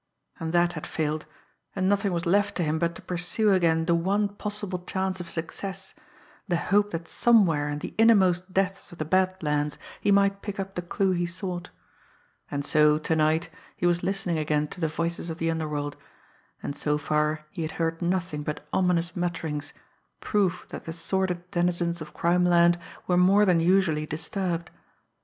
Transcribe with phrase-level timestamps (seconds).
[0.39, 1.27] And that had failed,
[1.75, 5.29] and nothing was left to him but to pursue again the one possible chance of
[5.29, 5.93] success,
[6.47, 10.59] the hope that somewhere in the innermost depths of the Bad Lands he might pick
[10.59, 11.69] up the clue he sought.
[12.49, 15.97] And so, to night, he was listening again to the voices of the underworld
[16.63, 19.71] and so far he had heard nothing but ominous mutterings,
[20.19, 24.71] proof that the sordid denizens of crimeland were more than usually disturbed.